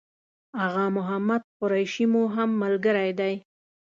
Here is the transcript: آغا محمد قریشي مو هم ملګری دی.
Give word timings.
آغا 0.65 0.85
محمد 0.97 1.41
قریشي 1.59 2.05
مو 2.11 2.23
هم 2.35 2.49
ملګری 2.61 3.11
دی. 3.19 3.33